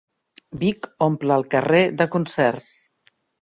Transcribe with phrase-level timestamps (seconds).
[0.63, 2.75] Vic omple el carrer de concerts